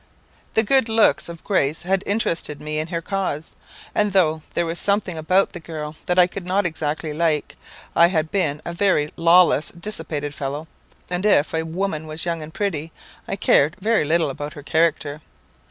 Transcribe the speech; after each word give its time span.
The 0.55 0.63
good 0.63 0.89
looks 0.89 1.29
of 1.29 1.43
Grace 1.43 1.83
had 1.83 2.01
interested 2.07 2.59
me 2.59 2.79
in 2.79 2.87
her 2.87 3.03
cause; 3.03 3.53
and 3.93 4.13
though 4.13 4.41
there 4.55 4.65
was 4.65 4.79
something 4.79 5.15
about 5.15 5.53
the 5.53 5.59
girl 5.59 5.95
that 6.07 6.17
I 6.17 6.25
could 6.25 6.43
not 6.47 6.65
exactly 6.65 7.13
like, 7.13 7.55
I 7.95 8.07
had 8.07 8.31
been 8.31 8.63
a 8.65 8.73
very 8.73 9.13
lawless, 9.15 9.69
dissipated 9.69 10.33
fellow, 10.33 10.67
and 11.11 11.23
if 11.23 11.53
a 11.53 11.61
woman 11.67 12.07
was 12.07 12.25
young 12.25 12.41
and 12.41 12.51
pretty, 12.51 12.91
I 13.27 13.35
cared 13.35 13.75
very 13.79 14.03
little 14.03 14.31
about 14.31 14.53
her 14.53 14.63
character. 14.63 15.21